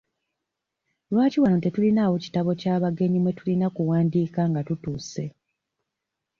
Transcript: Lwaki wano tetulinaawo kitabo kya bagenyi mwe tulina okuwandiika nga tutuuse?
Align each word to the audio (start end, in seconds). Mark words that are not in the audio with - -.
Lwaki 1.11 1.37
wano 1.43 1.57
tetulinaawo 1.63 2.15
kitabo 2.23 2.51
kya 2.61 2.75
bagenyi 2.83 3.19
mwe 3.21 3.31
tulina 3.37 3.65
okuwandiika 3.71 4.41
nga 4.49 4.61
tutuuse? 4.67 5.25